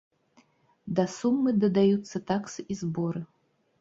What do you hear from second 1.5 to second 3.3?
дадаюцца таксы і зборы.